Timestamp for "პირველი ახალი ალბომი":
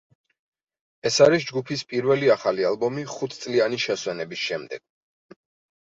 1.93-3.07